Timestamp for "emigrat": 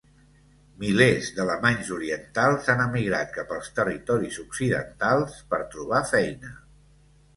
2.85-3.31